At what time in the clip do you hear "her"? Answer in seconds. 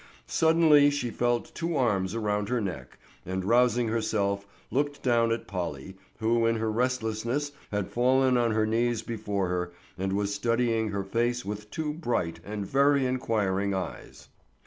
2.49-2.59, 6.55-6.71, 8.49-8.65, 9.49-9.73, 10.89-11.03